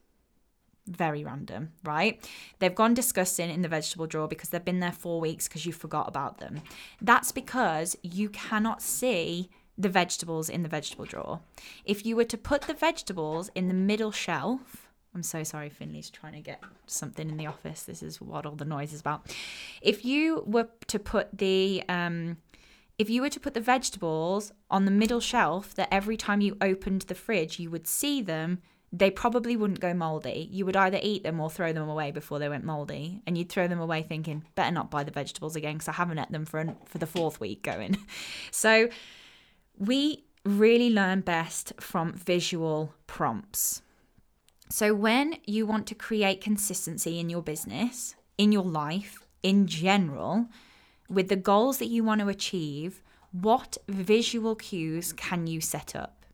Very 0.86 1.24
random, 1.24 1.72
right? 1.84 2.22
They've 2.58 2.74
gone 2.74 2.94
disgusting 2.94 3.50
in 3.50 3.62
the 3.62 3.68
vegetable 3.68 4.06
drawer 4.06 4.28
because 4.28 4.50
they've 4.50 4.64
been 4.64 4.80
there 4.80 4.92
four 4.92 5.20
weeks 5.20 5.48
because 5.48 5.66
you 5.66 5.72
forgot 5.72 6.08
about 6.08 6.38
them. 6.38 6.62
That's 7.00 7.32
because 7.32 7.96
you 8.02 8.28
cannot 8.28 8.82
see 8.82 9.50
the 9.78 9.88
vegetables 9.88 10.48
in 10.48 10.62
the 10.62 10.68
vegetable 10.68 11.04
drawer. 11.04 11.40
If 11.84 12.06
you 12.06 12.16
were 12.16 12.24
to 12.24 12.38
put 12.38 12.62
the 12.62 12.74
vegetables 12.74 13.50
in 13.54 13.68
the 13.68 13.74
middle 13.74 14.10
shelf, 14.10 14.88
I'm 15.14 15.22
so 15.22 15.44
sorry, 15.44 15.70
Finley's 15.70 16.10
trying 16.10 16.34
to 16.34 16.40
get 16.40 16.62
something 16.86 17.28
in 17.28 17.36
the 17.36 17.46
office. 17.46 17.82
This 17.82 18.02
is 18.02 18.20
what 18.20 18.46
all 18.46 18.54
the 18.54 18.64
noise 18.64 18.92
is 18.92 19.00
about. 19.00 19.34
If 19.80 20.04
you 20.04 20.44
were 20.46 20.68
to 20.88 20.98
put 20.98 21.36
the 21.36 21.82
um, 21.88 22.38
if 22.98 23.10
you 23.10 23.20
were 23.20 23.28
to 23.30 23.40
put 23.40 23.54
the 23.54 23.60
vegetables 23.60 24.52
on 24.70 24.84
the 24.84 24.90
middle 24.90 25.20
shelf, 25.20 25.74
that 25.74 25.88
every 25.90 26.16
time 26.16 26.40
you 26.40 26.56
opened 26.60 27.02
the 27.02 27.14
fridge, 27.14 27.58
you 27.58 27.70
would 27.70 27.86
see 27.86 28.22
them 28.22 28.60
they 28.96 29.10
probably 29.10 29.56
wouldn't 29.56 29.80
go 29.80 29.92
moldy. 29.92 30.48
You 30.50 30.64
would 30.64 30.76
either 30.76 30.98
eat 31.02 31.22
them 31.22 31.38
or 31.38 31.50
throw 31.50 31.72
them 31.72 31.88
away 31.88 32.12
before 32.12 32.38
they 32.38 32.48
went 32.48 32.64
moldy, 32.64 33.20
and 33.26 33.36
you'd 33.36 33.50
throw 33.50 33.68
them 33.68 33.80
away 33.80 34.02
thinking, 34.02 34.44
better 34.54 34.72
not 34.72 34.90
buy 34.90 35.04
the 35.04 35.10
vegetables 35.10 35.54
again 35.54 35.74
because 35.74 35.88
I 35.88 35.92
haven't 35.92 36.18
ate 36.18 36.32
them 36.32 36.46
for 36.46 36.60
an, 36.60 36.76
for 36.86 36.98
the 36.98 37.06
fourth 37.06 37.38
week 37.38 37.62
going. 37.62 37.98
so 38.50 38.88
we 39.78 40.24
really 40.44 40.88
learn 40.90 41.20
best 41.20 41.74
from 41.78 42.14
visual 42.14 42.94
prompts. 43.06 43.82
So 44.70 44.94
when 44.94 45.36
you 45.44 45.66
want 45.66 45.86
to 45.88 45.94
create 45.94 46.40
consistency 46.40 47.20
in 47.20 47.28
your 47.28 47.42
business, 47.42 48.14
in 48.38 48.50
your 48.50 48.64
life, 48.64 49.26
in 49.42 49.66
general, 49.66 50.46
with 51.08 51.28
the 51.28 51.36
goals 51.36 51.78
that 51.78 51.86
you 51.86 52.02
want 52.02 52.22
to 52.22 52.28
achieve, 52.28 53.02
what 53.30 53.76
visual 53.88 54.54
cues 54.56 55.12
can 55.12 55.46
you 55.46 55.60
set 55.60 55.94
up? 55.94 56.24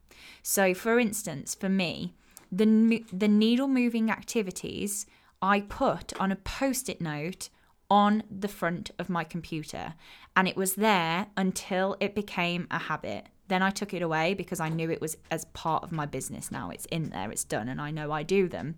So, 0.43 0.75
for 0.75 0.99
instance, 0.99 1.55
for 1.55 1.69
me, 1.69 2.15
the, 2.53 3.05
the 3.13 3.29
needle 3.29 3.67
moving 3.67 4.11
activities 4.11 5.07
I 5.41 5.63
put 5.63 6.13
on 6.21 6.31
a 6.31 6.37
post 6.37 6.89
it 6.89 7.01
note 7.01 7.49
on 7.91 8.23
the 8.31 8.49
front 8.49 8.91
of 8.99 9.11
my 9.11 9.25
computer. 9.25 9.95
And 10.37 10.47
it 10.47 10.57
was 10.57 10.75
there 10.75 11.27
until 11.37 11.97
it 11.99 12.15
became 12.15 12.69
a 12.71 12.79
habit. 12.79 13.27
Then 13.49 13.63
I 13.63 13.71
took 13.71 13.93
it 13.93 14.03
away 14.03 14.35
because 14.35 14.61
I 14.61 14.69
knew 14.69 14.91
it 14.91 15.01
was 15.01 15.17
as 15.31 15.45
part 15.47 15.83
of 15.83 15.93
my 15.93 16.07
business 16.07 16.51
now. 16.51 16.71
It's 16.71 16.87
in 16.87 17.11
there, 17.11 17.31
it's 17.31 17.45
done, 17.45 17.69
and 17.69 17.81
I 17.81 17.91
know 17.91 18.13
I 18.13 18.23
do 18.23 18.49
them. 18.49 18.77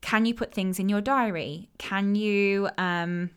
Can 0.00 0.26
you 0.26 0.34
put 0.34 0.52
things 0.52 0.78
in 0.78 0.88
your 0.88 1.00
diary? 1.00 1.70
Can 1.78 2.14
you 2.14 2.68
um, 2.76 3.30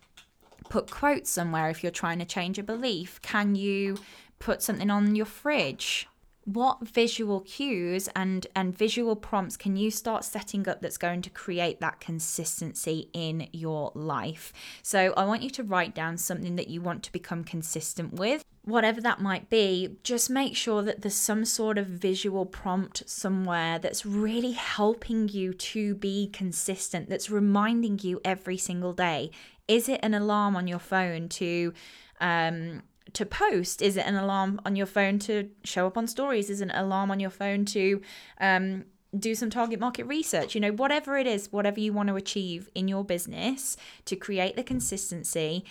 put 0.69 0.91
quotes 0.91 1.29
somewhere 1.29 1.69
if 1.69 1.81
you're 1.81 1.91
trying 1.91 2.19
to 2.19 2.25
change 2.25 2.59
a 2.59 2.63
belief? 2.63 3.21
Can 3.21 3.55
you 3.55 3.97
put 4.37 4.61
something 4.61 4.89
on 4.89 5.15
your 5.15 5.25
fridge? 5.25 6.07
What 6.47 6.87
visual 6.87 7.41
cues 7.41 8.07
and 8.15 8.47
and 8.55 8.75
visual 8.75 9.17
prompts 9.17 9.57
can 9.57 9.75
you 9.75 9.91
start 9.91 10.23
setting 10.23 10.65
up 10.69 10.79
that's 10.79 10.97
going 10.97 11.21
to 11.21 11.29
create 11.29 11.81
that 11.81 11.99
consistency 11.99 13.09
in 13.11 13.49
your 13.51 13.91
life? 13.93 14.53
So 14.81 15.13
i 15.17 15.25
want 15.25 15.41
you 15.41 15.49
to 15.49 15.63
write 15.63 15.93
down 15.93 16.17
something 16.17 16.55
that 16.55 16.69
you 16.69 16.79
want 16.79 17.03
to 17.03 17.11
become 17.11 17.43
consistent 17.43 18.13
with. 18.13 18.45
Whatever 18.63 19.01
that 19.01 19.19
might 19.19 19.49
be 19.49 19.97
just 20.03 20.29
make 20.29 20.55
sure 20.55 20.81
that 20.83 21.01
there's 21.01 21.15
some 21.15 21.43
sort 21.43 21.77
of 21.77 21.85
visual 21.87 22.45
prompt 22.45 23.03
somewhere 23.09 23.77
that's 23.77 24.05
really 24.05 24.53
helping 24.53 25.27
you 25.27 25.53
to 25.53 25.95
be 25.95 26.29
consistent 26.31 27.09
that's 27.09 27.29
reminding 27.29 27.99
you 27.99 28.21
every 28.23 28.57
single 28.57 28.93
day. 28.93 29.31
Is 29.67 29.89
it 29.89 29.99
an 30.01 30.13
alarm 30.13 30.55
on 30.55 30.65
your 30.65 30.79
phone 30.79 31.27
to 31.27 31.73
um 32.21 32.83
to 33.13 33.25
post? 33.25 33.81
Is 33.81 33.97
it 33.97 34.05
an 34.05 34.15
alarm 34.15 34.59
on 34.65 34.75
your 34.75 34.85
phone 34.85 35.19
to 35.19 35.49
show 35.63 35.87
up 35.87 35.97
on 35.97 36.07
stories? 36.07 36.49
Is 36.49 36.61
it 36.61 36.69
an 36.69 36.75
alarm 36.75 37.11
on 37.11 37.19
your 37.19 37.29
phone 37.29 37.65
to 37.65 38.01
um, 38.39 38.85
do 39.17 39.35
some 39.35 39.49
target 39.49 39.79
market 39.79 40.05
research? 40.05 40.55
You 40.55 40.61
know, 40.61 40.71
whatever 40.71 41.17
it 41.17 41.27
is, 41.27 41.51
whatever 41.51 41.79
you 41.79 41.93
want 41.93 42.09
to 42.09 42.15
achieve 42.15 42.69
in 42.75 42.87
your 42.87 43.03
business 43.03 43.77
to 44.05 44.15
create 44.15 44.55
the 44.55 44.63
consistency, 44.63 45.63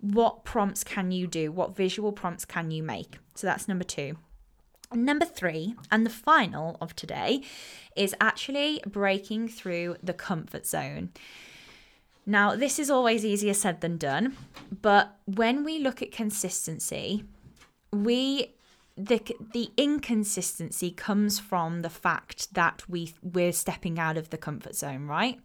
what 0.00 0.44
prompts 0.44 0.84
can 0.84 1.12
you 1.12 1.26
do? 1.26 1.52
What 1.52 1.76
visual 1.76 2.12
prompts 2.12 2.44
can 2.44 2.70
you 2.70 2.82
make? 2.82 3.18
So 3.34 3.46
that's 3.46 3.68
number 3.68 3.84
two. 3.84 4.16
Number 4.92 5.24
three, 5.24 5.76
and 5.92 6.04
the 6.04 6.10
final 6.10 6.76
of 6.80 6.96
today, 6.96 7.42
is 7.94 8.14
actually 8.20 8.82
breaking 8.84 9.46
through 9.48 9.96
the 10.02 10.12
comfort 10.12 10.66
zone. 10.66 11.10
Now, 12.26 12.54
this 12.54 12.78
is 12.78 12.90
always 12.90 13.24
easier 13.24 13.54
said 13.54 13.80
than 13.80 13.96
done, 13.96 14.36
but 14.82 15.16
when 15.24 15.64
we 15.64 15.78
look 15.78 16.02
at 16.02 16.12
consistency, 16.12 17.24
we 17.92 18.54
the 18.96 19.20
the 19.52 19.70
inconsistency 19.76 20.90
comes 20.90 21.38
from 21.38 21.82
the 21.82 21.90
fact 21.90 22.52
that 22.54 22.82
we 22.88 23.14
we're 23.22 23.52
stepping 23.52 23.98
out 23.98 24.16
of 24.16 24.30
the 24.30 24.36
comfort 24.36 24.76
zone, 24.76 25.06
right? 25.06 25.40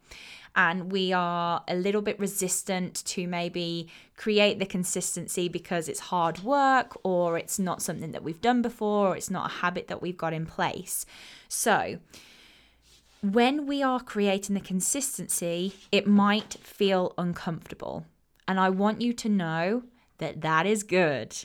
And 0.58 0.92
we 0.92 1.12
are 1.12 1.64
a 1.68 1.76
little 1.76 2.02
bit 2.02 2.18
resistant 2.18 3.04
to 3.06 3.28
maybe 3.28 3.90
create 4.16 4.58
the 4.58 4.66
consistency 4.66 5.50
because 5.50 5.90
it's 5.90 6.00
hard 6.00 6.44
work 6.44 6.98
or 7.04 7.38
it's 7.38 7.60
not 7.60 7.82
something 7.82 8.12
that 8.12 8.24
we've 8.24 8.40
done 8.40 8.62
before 8.62 9.10
or 9.10 9.18
it's 9.18 9.30
not 9.30 9.52
a 9.52 9.54
habit 9.56 9.88
that 9.90 10.02
we've 10.02 10.18
got 10.18 10.32
in 10.32 10.46
place. 10.46 11.06
So, 11.50 12.00
when 13.34 13.66
we 13.66 13.82
are 13.82 14.00
creating 14.00 14.54
the 14.54 14.62
consistency, 14.62 15.74
it 15.92 16.08
might 16.08 16.56
feel 16.62 17.14
uncomfortable. 17.18 18.06
And 18.48 18.60
I 18.60 18.70
want 18.70 19.02
you 19.02 19.14
to 19.14 19.30
know 19.30 19.84
that 20.18 20.42
that 20.42 20.66
is 20.66 20.84
good. 20.84 21.36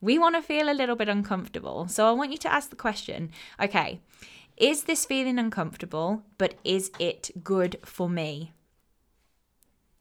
We 0.00 0.18
want 0.18 0.34
to 0.36 0.42
feel 0.42 0.70
a 0.70 0.74
little 0.74 0.96
bit 0.96 1.08
uncomfortable. 1.08 1.86
So 1.88 2.08
I 2.08 2.12
want 2.12 2.32
you 2.32 2.38
to 2.38 2.52
ask 2.52 2.70
the 2.70 2.76
question 2.76 3.30
okay, 3.62 4.00
is 4.56 4.84
this 4.84 5.04
feeling 5.04 5.38
uncomfortable, 5.38 6.22
but 6.36 6.54
is 6.64 6.90
it 6.98 7.30
good 7.44 7.78
for 7.84 8.08
me? 8.08 8.52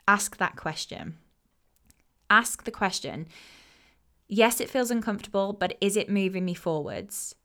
Ask 0.07 0.38
that 0.38 0.55
question. 0.55 1.17
Ask 2.29 2.63
the 2.63 2.71
question. 2.71 3.27
Yes, 4.27 4.59
it 4.59 4.69
feels 4.69 4.91
uncomfortable, 4.91 5.53
but 5.53 5.77
is 5.81 5.95
it 5.98 6.09
moving 6.09 6.45
me 6.45 6.53
forwards? 6.53 7.36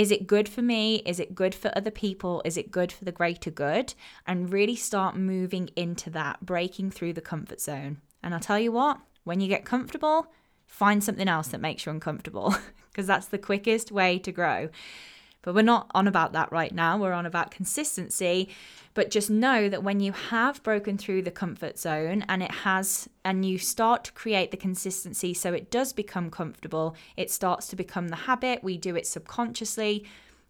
Is 0.00 0.10
it 0.10 0.26
good 0.26 0.48
for 0.48 0.62
me? 0.62 1.02
Is 1.04 1.20
it 1.20 1.34
good 1.34 1.54
for 1.54 1.70
other 1.76 1.90
people? 1.90 2.40
Is 2.46 2.56
it 2.56 2.70
good 2.70 2.90
for 2.90 3.04
the 3.04 3.12
greater 3.12 3.50
good? 3.50 3.92
And 4.26 4.50
really 4.50 4.74
start 4.74 5.14
moving 5.14 5.68
into 5.76 6.08
that, 6.08 6.40
breaking 6.40 6.92
through 6.92 7.12
the 7.12 7.20
comfort 7.20 7.60
zone. 7.60 8.00
And 8.22 8.32
I'll 8.32 8.40
tell 8.40 8.58
you 8.58 8.72
what, 8.72 8.98
when 9.24 9.40
you 9.40 9.46
get 9.48 9.66
comfortable, 9.66 10.32
find 10.66 11.04
something 11.04 11.28
else 11.28 11.48
that 11.48 11.60
makes 11.60 11.84
you 11.84 11.92
uncomfortable 11.92 12.54
because 12.90 13.06
that's 13.06 13.26
the 13.26 13.36
quickest 13.36 13.92
way 13.92 14.18
to 14.20 14.32
grow. 14.32 14.70
But 15.42 15.54
we're 15.54 15.62
not 15.62 15.90
on 15.94 16.06
about 16.06 16.32
that 16.32 16.52
right 16.52 16.74
now. 16.74 16.98
We're 16.98 17.12
on 17.12 17.26
about 17.26 17.50
consistency. 17.50 18.48
But 18.92 19.10
just 19.10 19.30
know 19.30 19.68
that 19.68 19.84
when 19.84 20.00
you 20.00 20.12
have 20.12 20.62
broken 20.62 20.98
through 20.98 21.22
the 21.22 21.30
comfort 21.30 21.78
zone 21.78 22.24
and 22.28 22.42
it 22.42 22.50
has, 22.50 23.08
and 23.24 23.44
you 23.44 23.56
start 23.56 24.04
to 24.04 24.12
create 24.12 24.50
the 24.50 24.56
consistency 24.56 25.32
so 25.32 25.52
it 25.52 25.70
does 25.70 25.92
become 25.92 26.30
comfortable, 26.30 26.96
it 27.16 27.30
starts 27.30 27.68
to 27.68 27.76
become 27.76 28.08
the 28.08 28.16
habit. 28.16 28.64
We 28.64 28.76
do 28.76 28.96
it 28.96 29.06
subconsciously. 29.06 30.04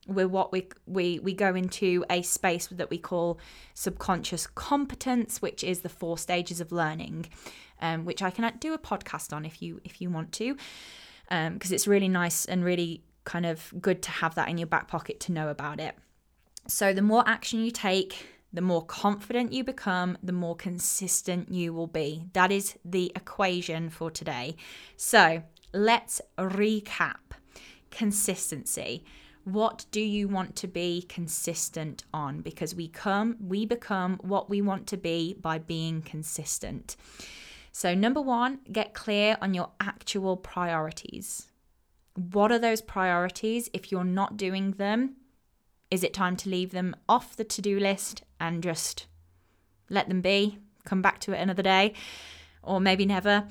We're 0.06 0.28
what 0.28 0.50
we 0.50 0.66
we 0.86 1.18
we 1.18 1.34
go 1.34 1.54
into 1.54 2.04
a 2.08 2.22
space 2.22 2.66
that 2.68 2.88
we 2.88 2.96
call 2.96 3.38
subconscious 3.74 4.46
competence, 4.46 5.42
which 5.42 5.62
is 5.62 5.80
the 5.80 5.90
four 5.90 6.16
stages 6.16 6.60
of 6.60 6.72
learning, 6.72 7.26
um, 7.82 8.06
which 8.06 8.22
I 8.22 8.30
can 8.30 8.50
do 8.58 8.72
a 8.72 8.78
podcast 8.78 9.34
on 9.34 9.44
if 9.44 9.60
you 9.60 9.80
if 9.84 10.00
you 10.00 10.08
want 10.08 10.32
to, 10.32 10.56
because 11.28 11.70
um, 11.70 11.74
it's 11.74 11.86
really 11.86 12.08
nice 12.08 12.46
and 12.46 12.64
really 12.64 13.02
kind 13.24 13.46
of 13.46 13.72
good 13.80 14.02
to 14.02 14.10
have 14.10 14.34
that 14.34 14.48
in 14.48 14.58
your 14.58 14.66
back 14.66 14.88
pocket 14.88 15.20
to 15.20 15.32
know 15.32 15.48
about 15.48 15.80
it. 15.80 15.96
So, 16.66 16.92
the 16.92 17.02
more 17.02 17.24
action 17.26 17.64
you 17.64 17.70
take, 17.70 18.26
the 18.52 18.60
more 18.60 18.84
confident 18.84 19.52
you 19.52 19.64
become, 19.64 20.18
the 20.22 20.32
more 20.32 20.56
consistent 20.56 21.52
you 21.52 21.72
will 21.72 21.86
be. 21.86 22.24
That 22.32 22.50
is 22.50 22.76
the 22.84 23.12
equation 23.14 23.90
for 23.90 24.10
today. 24.10 24.56
So, 24.96 25.42
let's 25.72 26.20
recap 26.38 27.16
consistency. 27.90 29.04
What 29.44 29.86
do 29.90 30.00
you 30.00 30.28
want 30.28 30.54
to 30.56 30.68
be 30.68 31.02
consistent 31.08 32.04
on? 32.12 32.40
Because 32.40 32.74
we 32.74 32.88
come, 32.88 33.36
we 33.40 33.64
become 33.66 34.18
what 34.22 34.50
we 34.50 34.60
want 34.60 34.86
to 34.88 34.96
be 34.96 35.34
by 35.34 35.58
being 35.58 36.02
consistent. 36.02 36.96
So, 37.72 37.94
number 37.94 38.20
one, 38.20 38.60
get 38.70 38.94
clear 38.94 39.38
on 39.40 39.54
your 39.54 39.70
actual 39.80 40.36
priorities. 40.36 41.49
What 42.14 42.52
are 42.52 42.58
those 42.58 42.82
priorities? 42.82 43.70
If 43.72 43.90
you're 43.90 44.04
not 44.04 44.36
doing 44.36 44.72
them, 44.72 45.16
is 45.90 46.04
it 46.04 46.14
time 46.14 46.36
to 46.36 46.48
leave 46.48 46.70
them 46.70 46.94
off 47.08 47.36
the 47.36 47.44
to 47.44 47.62
do 47.62 47.78
list 47.78 48.22
and 48.40 48.62
just 48.62 49.06
let 49.88 50.08
them 50.08 50.20
be? 50.20 50.58
Come 50.84 51.02
back 51.02 51.18
to 51.20 51.32
it 51.32 51.40
another 51.40 51.62
day, 51.62 51.94
or 52.62 52.80
maybe 52.80 53.06
never? 53.06 53.46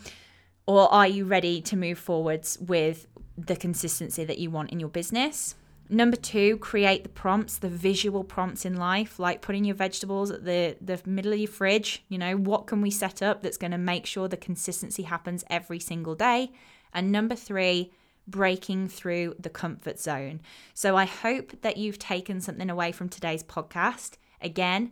Or 0.65 0.91
are 0.93 1.07
you 1.07 1.25
ready 1.25 1.61
to 1.61 1.75
move 1.75 1.97
forwards 1.97 2.57
with 2.59 3.07
the 3.37 3.55
consistency 3.55 4.23
that 4.25 4.37
you 4.37 4.51
want 4.51 4.71
in 4.71 4.79
your 4.79 4.89
business? 4.89 5.55
Number 5.91 6.17
two, 6.17 6.57
create 6.57 7.01
the 7.01 7.09
prompts, 7.09 7.57
the 7.57 7.69
visual 7.69 8.23
prompts 8.23 8.63
in 8.63 8.75
life, 8.75 9.17
like 9.17 9.41
putting 9.41 9.65
your 9.65 9.75
vegetables 9.75 10.29
at 10.29 10.45
the, 10.45 10.77
the 10.79 11.01
middle 11.05 11.33
of 11.33 11.39
your 11.39 11.47
fridge. 11.47 12.03
You 12.09 12.19
know, 12.19 12.37
what 12.37 12.67
can 12.67 12.81
we 12.81 12.91
set 12.91 13.23
up 13.23 13.41
that's 13.41 13.57
going 13.57 13.71
to 13.71 13.77
make 13.79 14.05
sure 14.05 14.27
the 14.27 14.37
consistency 14.37 15.03
happens 15.03 15.43
every 15.49 15.79
single 15.79 16.13
day? 16.13 16.51
And 16.93 17.11
number 17.11 17.33
three, 17.33 17.91
breaking 18.29 18.87
through 18.87 19.35
the 19.39 19.49
comfort 19.49 19.99
zone. 19.99 20.41
So 20.73 20.95
I 20.95 21.05
hope 21.05 21.61
that 21.61 21.77
you've 21.77 21.99
taken 21.99 22.41
something 22.41 22.69
away 22.69 22.91
from 22.91 23.09
today's 23.09 23.43
podcast. 23.43 24.17
Again, 24.41 24.91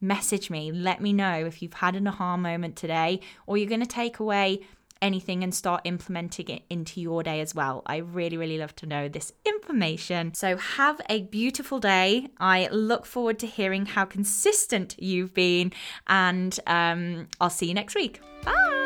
message 0.00 0.50
me, 0.50 0.70
let 0.70 1.00
me 1.00 1.12
know 1.12 1.44
if 1.46 1.60
you've 1.62 1.74
had 1.74 1.96
an 1.96 2.06
aha 2.06 2.36
moment 2.36 2.76
today 2.76 3.20
or 3.46 3.56
you're 3.56 3.68
going 3.68 3.80
to 3.80 3.86
take 3.86 4.18
away 4.18 4.60
anything 5.00 5.42
and 5.44 5.54
start 5.54 5.82
implementing 5.84 6.48
it 6.48 6.62
into 6.68 7.00
your 7.00 7.22
day 7.22 7.40
as 7.40 7.54
well. 7.54 7.82
I 7.86 7.98
really, 7.98 8.36
really 8.36 8.58
love 8.58 8.74
to 8.76 8.86
know 8.86 9.08
this 9.08 9.32
information. 9.44 10.34
So, 10.34 10.56
have 10.56 11.00
a 11.08 11.22
beautiful 11.22 11.78
day. 11.78 12.28
I 12.38 12.68
look 12.72 13.06
forward 13.06 13.38
to 13.40 13.46
hearing 13.46 13.86
how 13.86 14.04
consistent 14.04 14.96
you've 14.98 15.34
been, 15.34 15.72
and 16.06 16.58
um, 16.66 17.28
I'll 17.40 17.50
see 17.50 17.66
you 17.66 17.74
next 17.74 17.94
week. 17.94 18.20
Bye. 18.44 18.77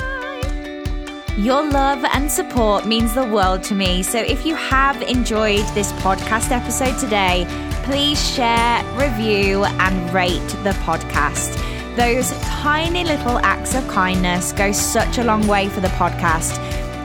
Your 1.38 1.66
love 1.66 2.04
and 2.04 2.30
support 2.30 2.86
means 2.86 3.14
the 3.14 3.24
world 3.24 3.62
to 3.64 3.74
me. 3.74 4.02
So 4.02 4.18
if 4.18 4.44
you 4.44 4.54
have 4.54 5.00
enjoyed 5.00 5.64
this 5.74 5.90
podcast 5.92 6.50
episode 6.50 6.98
today, 6.98 7.46
please 7.84 8.22
share, 8.34 8.84
review, 8.96 9.64
and 9.64 10.12
rate 10.12 10.46
the 10.62 10.76
podcast. 10.84 11.56
Those 11.96 12.30
tiny 12.42 13.04
little 13.04 13.38
acts 13.38 13.74
of 13.74 13.88
kindness 13.88 14.52
go 14.52 14.72
such 14.72 15.16
a 15.16 15.24
long 15.24 15.46
way 15.46 15.70
for 15.70 15.80
the 15.80 15.88
podcast 15.88 16.58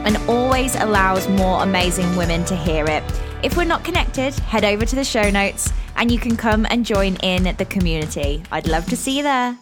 and 0.06 0.18
always 0.30 0.76
allows 0.76 1.30
more 1.30 1.64
amazing 1.64 2.14
women 2.18 2.44
to 2.46 2.56
hear 2.56 2.86
it. 2.86 3.04
If 3.44 3.56
we're 3.56 3.64
not 3.64 3.86
connected, 3.86 4.34
head 4.34 4.66
over 4.66 4.86
to 4.86 4.96
the 4.96 5.06
show 5.06 5.30
notes 5.30 5.72
and 5.96 6.12
you 6.12 6.20
can 6.20 6.36
come 6.36 6.66
and 6.70 6.86
join 6.86 7.16
in 7.18 7.56
the 7.56 7.66
community. 7.66 8.44
I'd 8.52 8.68
love 8.68 8.88
to 8.88 8.98
see 8.98 9.16
you 9.16 9.24
there. 9.24 9.58